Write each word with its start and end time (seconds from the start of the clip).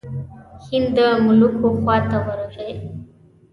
هند 0.67 0.87
د 0.95 0.97
ملوکو 1.23 1.67
خواته 1.79 2.17
ورغی. 2.25 2.69